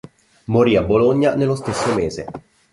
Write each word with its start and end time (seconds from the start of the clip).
Morì 0.45 0.75
a 0.77 0.81
Bologna 0.81 1.35
nello 1.35 1.53
stesso 1.53 1.93
mese. 1.93 2.25